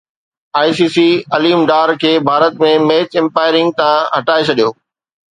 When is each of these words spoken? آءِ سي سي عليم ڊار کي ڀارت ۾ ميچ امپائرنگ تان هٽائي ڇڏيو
آءِ 0.59 0.69
سي 0.77 0.87
سي 0.95 1.07
عليم 1.35 1.59
ڊار 1.71 1.89
کي 2.03 2.13
ڀارت 2.27 2.53
۾ 2.63 2.71
ميچ 2.87 3.09
امپائرنگ 3.21 3.69
تان 3.79 3.95
هٽائي 4.15 4.43
ڇڏيو 4.47 4.69